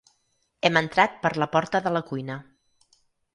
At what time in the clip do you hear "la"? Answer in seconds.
1.43-1.49, 1.99-2.03